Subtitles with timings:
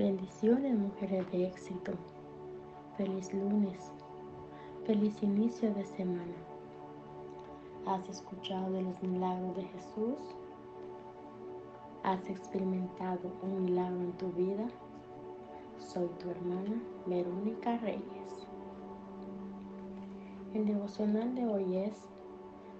[0.00, 1.92] Bendiciones, mujeres de éxito.
[2.96, 3.92] Feliz lunes.
[4.86, 6.38] Feliz inicio de semana.
[7.84, 10.18] ¿Has escuchado de los milagros de Jesús?
[12.02, 14.66] ¿Has experimentado un milagro en tu vida?
[15.80, 18.46] Soy tu hermana Verónica Reyes.
[20.54, 21.98] El devocional de hoy es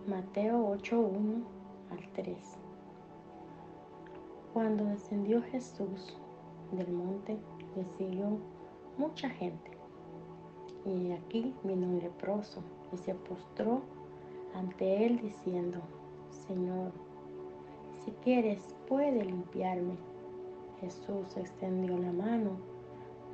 [0.06, 1.42] Mateo 8.1
[1.90, 2.38] al 3.
[4.54, 6.16] Cuando descendió Jesús
[6.72, 7.36] del monte
[7.76, 8.38] le siguió
[8.96, 9.70] mucha gente.
[10.84, 13.82] Y aquí vino un leproso y se postró
[14.54, 15.80] ante él diciendo,
[16.30, 16.92] Señor,
[18.04, 19.96] si quieres, puede limpiarme.
[20.80, 22.52] Jesús extendió la mano,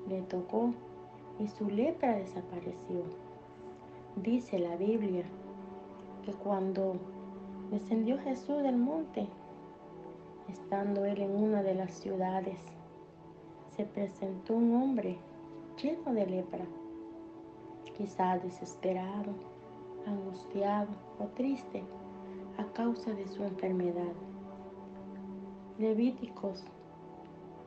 [0.09, 0.73] le tocó
[1.39, 3.05] y su lepra desapareció.
[4.16, 5.25] Dice la Biblia
[6.25, 6.97] que cuando
[7.71, 9.29] descendió Jesús del monte,
[10.49, 12.59] estando él en una de las ciudades,
[13.77, 15.19] se presentó un hombre
[15.83, 16.65] lleno de lepra,
[17.95, 19.35] quizás desesperado,
[20.07, 20.88] angustiado
[21.19, 21.85] o triste
[22.57, 24.15] a causa de su enfermedad.
[25.79, 26.65] Levíticos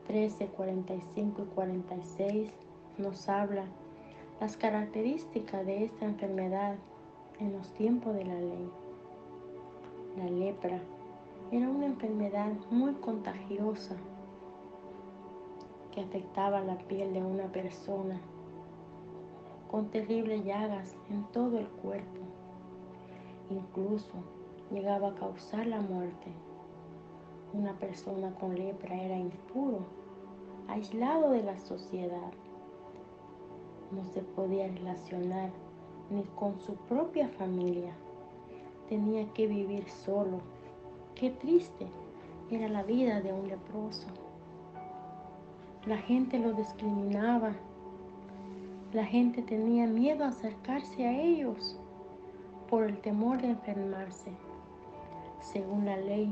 [0.07, 2.52] 13, 45 y 46
[2.97, 3.65] nos habla
[4.41, 6.75] las características de esta enfermedad
[7.39, 8.71] en los tiempos de la ley.
[10.17, 10.81] La lepra
[11.52, 13.95] era una enfermedad muy contagiosa
[15.91, 18.19] que afectaba la piel de una persona
[19.69, 22.21] con terribles llagas en todo el cuerpo.
[23.49, 24.13] Incluso
[24.71, 26.31] llegaba a causar la muerte.
[27.53, 29.79] Una persona con lepra era impuro,
[30.67, 32.31] aislado de la sociedad.
[33.91, 35.51] No se podía relacionar
[36.09, 37.93] ni con su propia familia.
[38.87, 40.39] Tenía que vivir solo.
[41.15, 41.87] Qué triste
[42.49, 44.07] era la vida de un leproso.
[45.89, 47.51] La gente lo discriminaba.
[48.93, 51.79] La gente tenía miedo a acercarse a ellos
[52.69, 54.31] por el temor de enfermarse.
[55.41, 56.31] Según la ley,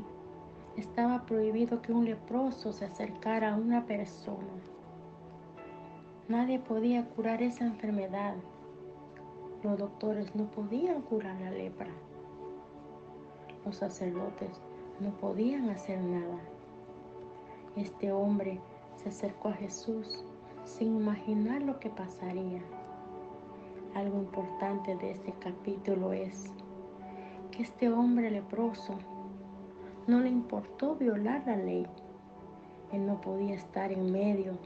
[0.76, 4.62] estaba prohibido que un leproso se acercara a una persona.
[6.28, 8.36] Nadie podía curar esa enfermedad.
[9.64, 11.90] Los doctores no podían curar la lepra.
[13.66, 14.62] Los sacerdotes
[15.00, 16.38] no podían hacer nada.
[17.76, 18.62] Este hombre
[19.08, 20.24] acercó a Jesús
[20.64, 22.62] sin imaginar lo que pasaría.
[23.96, 26.52] Algo importante de este capítulo es
[27.52, 28.98] que este hombre leproso
[30.08, 31.88] no le importó violar la ley.
[32.92, 34.58] Él no podía estar en medio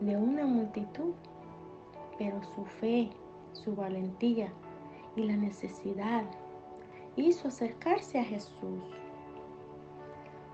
[0.00, 1.14] de una multitud,
[2.18, 3.10] pero su fe,
[3.52, 4.52] su valentía
[5.16, 6.24] y la necesidad
[7.16, 8.82] hizo acercarse a Jesús.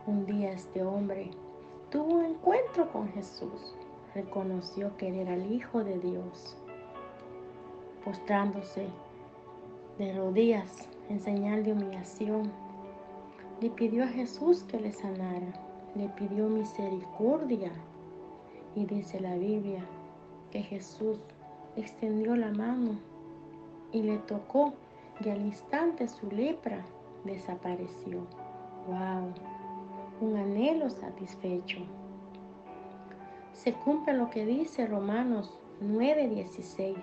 [0.07, 1.31] Un día este hombre
[1.91, 3.75] tuvo un encuentro con Jesús,
[4.15, 6.57] reconoció que él era el Hijo de Dios.
[8.05, 8.87] Postrándose
[9.99, 12.51] de rodillas en señal de humillación,
[13.61, 15.53] le pidió a Jesús que le sanara,
[15.95, 17.73] le pidió misericordia.
[18.77, 19.85] Y dice la Biblia
[20.53, 21.19] que Jesús
[21.77, 22.99] extendió la mano
[23.93, 24.73] y le tocó
[25.25, 26.85] y al instante su lepra
[27.25, 28.21] desapareció.
[28.87, 29.60] ¡Wow!
[30.21, 31.79] Un anhelo satisfecho.
[33.53, 36.97] Se cumple lo que dice Romanos 9:16.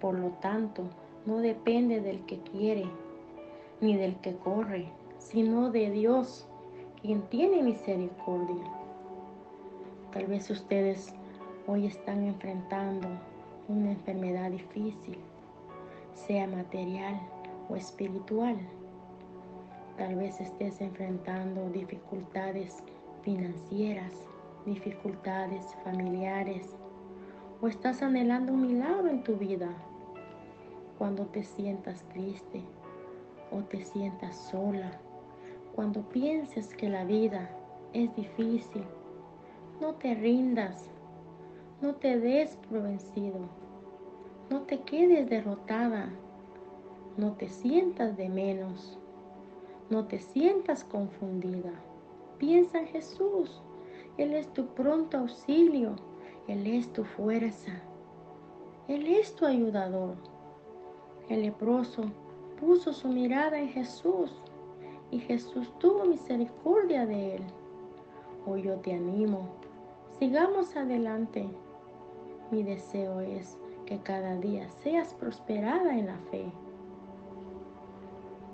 [0.00, 0.84] Por lo tanto,
[1.26, 2.84] no depende del que quiere
[3.80, 6.46] ni del que corre, sino de Dios,
[7.00, 8.64] quien tiene misericordia.
[10.12, 11.14] Tal vez ustedes
[11.66, 13.08] hoy están enfrentando
[13.68, 15.18] una enfermedad difícil,
[16.12, 17.20] sea material
[17.68, 18.58] o espiritual.
[19.96, 22.82] Tal vez estés enfrentando dificultades
[23.22, 24.24] financieras,
[24.66, 26.76] dificultades familiares
[27.60, 29.68] o estás anhelando un milagro en tu vida.
[30.98, 32.62] Cuando te sientas triste
[33.50, 34.92] o te sientas sola,
[35.74, 37.50] cuando pienses que la vida
[37.92, 38.84] es difícil,
[39.80, 40.90] no te rindas,
[41.80, 43.48] no te des por vencido,
[44.50, 46.10] no te quedes derrotada,
[47.16, 48.99] no te sientas de menos.
[49.90, 51.72] No te sientas confundida.
[52.38, 53.60] Piensa en Jesús.
[54.18, 55.96] Él es tu pronto auxilio.
[56.46, 57.72] Él es tu fuerza.
[58.86, 60.14] Él es tu ayudador.
[61.28, 62.04] El leproso
[62.60, 64.30] puso su mirada en Jesús
[65.10, 67.42] y Jesús tuvo misericordia de él.
[68.46, 69.48] Hoy yo te animo.
[70.20, 71.48] Sigamos adelante.
[72.52, 76.52] Mi deseo es que cada día seas prosperada en la fe